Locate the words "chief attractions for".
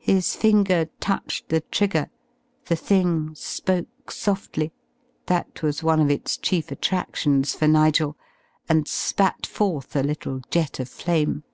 6.36-7.68